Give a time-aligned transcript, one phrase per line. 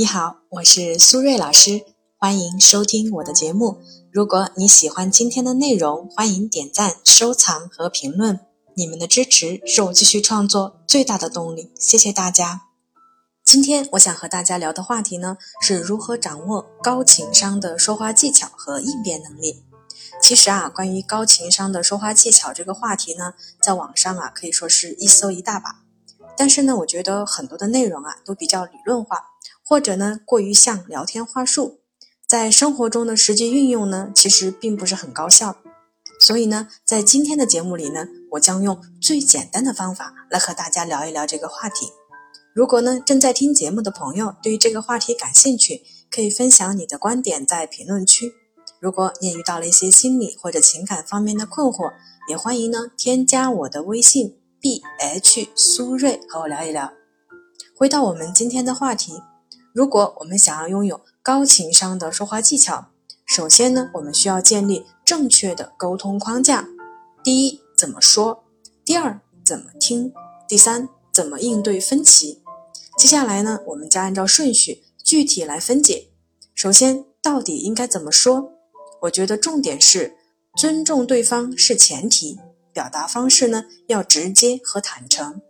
[0.00, 1.84] 你好，我是苏瑞老师，
[2.18, 3.78] 欢迎收听我的节目。
[4.12, 8.38] 如果你喜欢今天的内容，欢迎点赞、收藏和评论。
[8.76, 12.68] 你们的支持是我继续创作最大的动力，谢谢大家。
[13.44, 19.64] 今天我想和大家聊的话题呢，是如何掌握高情商的说话技巧和应变能力。
[20.22, 25.82] 其实啊，关于高情商的说话技巧这个话题呢，在网上啊可以说是一搜一大把。
[26.36, 29.32] 但是呢，我觉得很多的内容啊都比较理论化，
[29.68, 31.80] 或者呢过于像聊天话术，
[32.26, 35.56] 在生活中的实际运用呢，其实并不是很高效。
[36.18, 41.88] 所以呢，在今天的节目里呢，我将用最简单的方法来和大家聊一聊这个话题。
[42.54, 48.32] 如果呢正在听节目的朋友对于这个话题感兴趣，可以分享你的观点在评论区。
[48.80, 51.92] 如果你也遇到了一些心理或者情感方面的困惑，
[52.26, 56.90] 也欢迎呢添加我的微信 b h 苏瑞和我聊一聊。
[57.76, 59.12] 回到我们今天的话题，
[59.78, 62.88] 如果我们想要拥有高情商的说话技巧，
[63.24, 66.66] 首先呢我们需要建立正确的沟通框架。
[67.22, 68.40] 第一，怎么说；
[68.84, 70.10] 第二，怎么听；
[70.48, 72.42] 第三，怎么应对分歧。
[72.96, 76.08] 接下来呢，我们将按照顺序具体来分解。
[76.56, 78.50] 首先，到底应该怎么说？
[79.02, 80.16] 我觉得重点是
[80.56, 82.36] 尊重对方是前提，
[82.72, 85.40] 表达方式呢要直接和坦诚。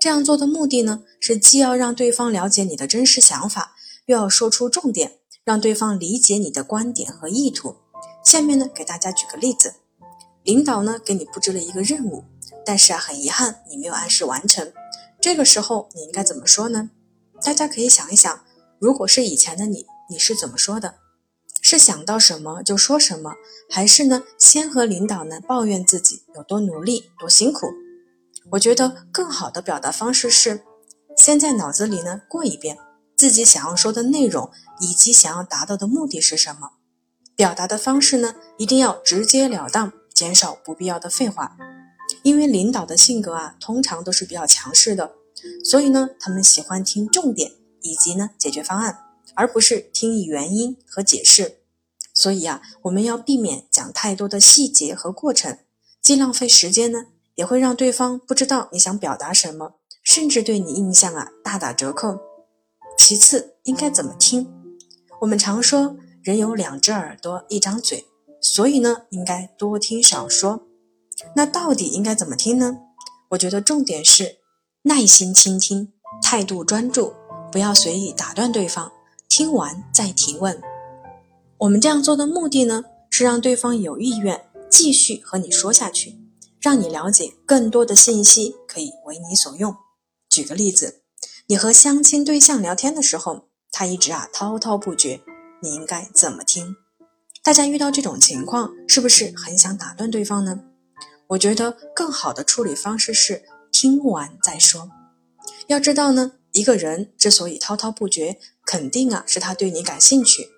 [0.00, 7.76] 这样做的目的呢，是既要让对方了解你的真实想法，又要说出重点，让对方理解你的观点和意图。
[8.24, 9.74] 下面呢，给大家举个例子：
[10.42, 12.24] 领导呢给你布置了一个任务，
[12.64, 14.72] 但是啊，很遗憾你没有按时完成。
[15.20, 16.88] 这个时候你应该怎么说呢？
[17.44, 18.42] 大家可以想一想，
[18.78, 20.94] 如果是以前的你，你是怎么说的？
[21.60, 23.34] 是想到什么就说什么，
[23.68, 27.66] 还是呢先和领导呢抱怨自己有多努力、多辛苦？
[28.52, 30.64] 我觉得更好的表达方式是，
[31.16, 32.78] 先在脑子里呢过一遍
[33.16, 36.72] 自己想要说的内容以及想要达到的目的是什么。
[37.36, 41.56] 表达的方式呢一定要直截了当，减少不必要的废话。
[42.22, 45.12] 因为领导的性格啊，通常都是比较强势的，
[45.64, 47.52] 所以呢，他们喜欢听重点
[47.82, 48.98] 以及呢解决方案，
[49.34, 51.60] 而不是听原因和解释。
[52.12, 55.58] 所以啊，我们要避免讲太多的细节和过程，
[56.02, 57.06] 既浪费时间呢，
[57.40, 62.18] 也会让对方不知道你想表达什么，甚至对你印象啊大打折扣。
[62.98, 64.52] 其次，应该怎么听？
[65.22, 68.04] 我们常说人有两只耳朵，一张嘴，
[68.42, 70.66] 所以呢，应该多听少说。
[71.34, 72.76] 那到底应该怎么听呢？
[73.30, 74.36] 我觉得重点是
[74.82, 77.14] 耐心倾听，态度专注，
[77.50, 78.92] 不要随意打断对方，
[79.30, 80.60] 听完再提问。
[81.56, 86.18] 我们这样做的目的呢，是让对方有意愿继续和你说下去，
[86.60, 89.74] 让你了解更多的信息，可以为你所用。
[90.28, 91.02] 举个例子，
[91.46, 95.22] 你和相亲对象聊天的时候，他一直啊滔滔不绝，
[95.62, 96.76] 你应该怎么听？
[97.42, 100.60] 大家遇到这种情况，是不是很想打断对方呢？
[101.28, 103.42] 我觉得更好的处理方式是
[103.72, 104.90] 听完再说。
[105.68, 110.48] 要知道呢，一个人之所以滔滔不绝，肯定啊是他对你感兴趣，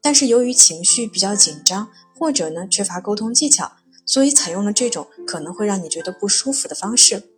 [0.00, 3.72] 但是由于情绪比较紧张，或者呢缺乏沟通技巧，
[4.04, 7.30] 所以采用了这种可能会让你觉得不舒服的方式。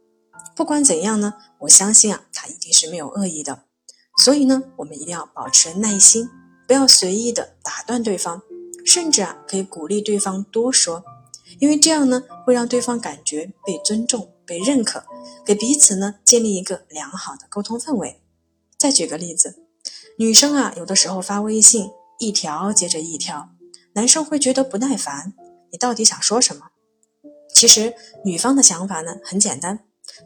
[0.56, 3.64] 不管怎样呢，我相信啊他一定是没有恶意的。
[4.22, 6.28] 所以呢，我们一定要保持耐心，
[6.68, 8.42] 不要随意的打断对方，
[8.84, 11.04] 甚至啊可以鼓励对方多说。
[11.58, 15.04] 因为这样呢，会让对方感觉被尊重、被认可，
[15.44, 18.22] 给彼此呢建立一个良好的沟通氛围。
[18.78, 19.62] 再举个例子，
[20.18, 23.50] 女生啊，有的时候发微信一条接着一条，
[23.94, 25.32] 男生会觉得不耐烦，
[25.74, 26.68] 你到底想说什么？
[27.52, 29.80] 其实女方的想法呢很简单，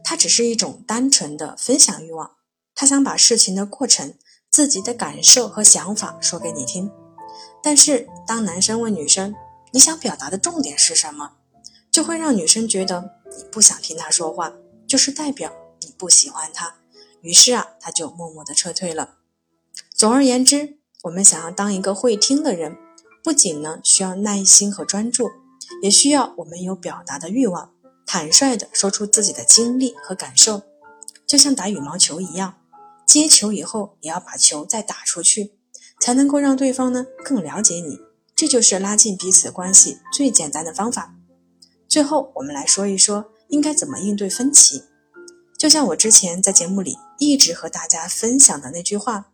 [0.05, 2.33] 她只是一种单纯的分享欲望，
[2.75, 4.13] 她想把事情的过程、
[4.51, 6.93] 自己的感受和想法说给你听。
[7.63, 9.35] 但是当男生问女生，
[9.73, 11.37] 你想表达的重点是什么，
[11.91, 14.53] 就会让女生觉得你不想听他说话，
[14.87, 16.75] 就是代表你不喜欢他。
[17.23, 19.15] 于是啊，他就默默的撤退了。
[19.95, 22.77] 总而言之，我们想要当一个会听的人，
[23.29, 25.29] 不仅呢需要耐心和专注，
[25.83, 27.75] 也需要我们有表达的欲望，
[28.07, 30.63] 坦率的说出自己的经历和感受。
[31.27, 32.55] 就像打羽毛球一样，
[33.07, 35.53] 接球以后也要把球再打出去，
[36.01, 37.99] 才能够让对方呢更了解你。
[38.35, 41.15] 这就是拉近彼此关系最简单的方法。
[41.87, 44.85] 最后，我们来说一说应该怎么应对分歧。
[45.59, 49.33] 就像我之前在节目里一直和大家分享的那句话：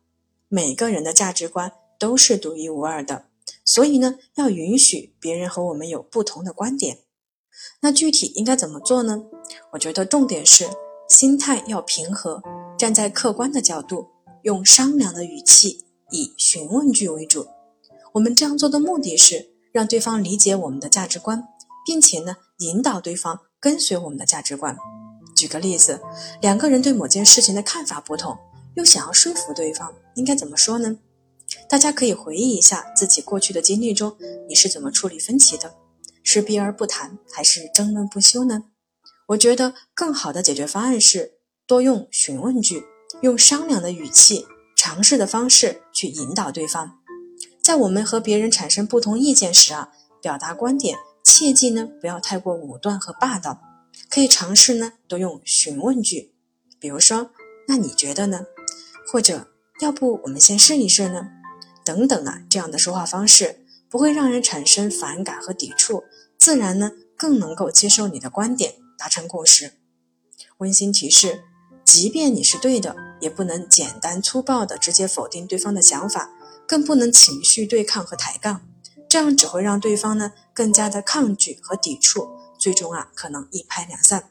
[0.49, 3.27] 每个人的价值观都是独一无二的，
[3.65, 6.99] 所以呢，要允许别人和我们有不同的观点。
[7.81, 9.25] 那具体应该怎么做呢？
[9.73, 10.69] 我觉得重点是
[11.09, 12.43] 心态要平和，
[12.79, 14.09] 站在客观的角度，
[14.43, 17.47] 用商量的语气，以询问句为主。
[18.13, 21.49] 我们这样做的目的是让对方理解我们的价值观，
[21.87, 24.77] 并且呢，引导对方跟随我们的价值观。
[25.37, 26.01] 举个例子，
[26.41, 28.37] 两个人对某件事情的看法不同，
[28.75, 30.99] 又想要说服对方，应该怎么说呢？
[31.75, 34.17] 大家可以回忆一下自己过去的经历中，
[34.49, 35.75] 你是怎么处理分歧的？
[36.23, 38.67] 是避而不谈，还是争论不休呢？
[39.27, 41.33] 我觉得更好的解决方案是
[41.67, 42.85] 多用询问句，
[43.23, 47.01] 用商量的语气、尝试的方式去引导对方。
[47.61, 49.91] 在我们和别人产生不同意见时啊，
[50.23, 53.61] 表达观点切记呢不要太过武断和霸道，
[54.09, 56.37] 可以尝试呢多用询问句，
[56.79, 57.33] 比如说
[57.67, 58.47] 那你觉得呢？
[59.09, 59.49] 或者
[59.81, 61.31] 要不我们先试一试呢？
[61.85, 66.05] 等等啊，这样的说话方式不会让人产生反感和抵触，
[66.39, 69.75] 自然呢更能够接受你的观点，达成共识。
[70.59, 71.43] 温馨提示：
[71.85, 76.31] 即便你是对的，也不能简单粗暴的直接否定对方的想法。
[76.67, 78.63] 更不能情绪对抗和抬杠，
[79.07, 82.27] 这样只会让对方呢更加的抗拒和抵触，
[82.59, 84.31] 最终啊可能一拍两散。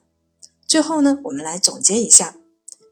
[0.66, 2.34] 最后呢，我们来总结一下：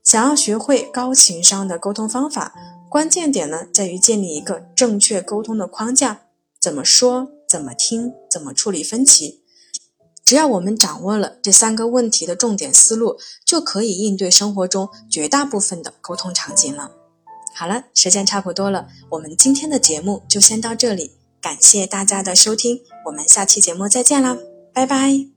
[0.03, 2.53] 想要学会高情商的沟通方法，
[2.91, 6.23] 关键点呢在于建立一个正确沟通的框架。
[6.59, 7.29] 怎么说？
[7.47, 8.11] 怎么听？
[8.29, 9.39] 怎么处理分歧？
[10.25, 16.91] 只要我们掌握了这三个问题的重点思路，就可以应对生活中绝大部分的沟通场景了。
[17.55, 21.11] 好了，时间差不多了，我们今天的节目就先到这里，
[21.41, 24.37] 感谢大家的收听，我们下期节目再见啦，
[24.73, 25.31] 拜拜。